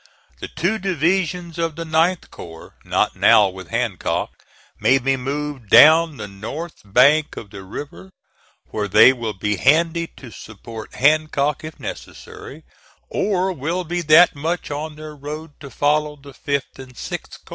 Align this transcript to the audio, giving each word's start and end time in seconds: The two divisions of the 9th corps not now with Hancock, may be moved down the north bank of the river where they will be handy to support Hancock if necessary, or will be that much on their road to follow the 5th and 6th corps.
The 0.39 0.47
two 0.47 0.79
divisions 0.79 1.59
of 1.59 1.75
the 1.75 1.83
9th 1.83 2.31
corps 2.31 2.73
not 2.83 3.15
now 3.15 3.49
with 3.49 3.67
Hancock, 3.67 4.31
may 4.79 4.97
be 4.97 5.15
moved 5.15 5.69
down 5.69 6.17
the 6.17 6.27
north 6.27 6.81
bank 6.83 7.37
of 7.37 7.51
the 7.51 7.61
river 7.63 8.09
where 8.71 8.87
they 8.87 9.13
will 9.13 9.33
be 9.37 9.57
handy 9.57 10.07
to 10.17 10.31
support 10.31 10.95
Hancock 10.95 11.63
if 11.63 11.79
necessary, 11.79 12.63
or 13.09 13.51
will 13.53 13.83
be 13.83 14.01
that 14.01 14.33
much 14.33 14.71
on 14.71 14.95
their 14.95 15.15
road 15.15 15.51
to 15.59 15.69
follow 15.69 16.15
the 16.15 16.33
5th 16.33 16.79
and 16.79 16.95
6th 16.95 17.45
corps. 17.45 17.49